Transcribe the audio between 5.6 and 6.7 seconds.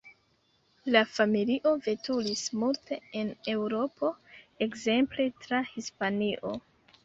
Hispanio.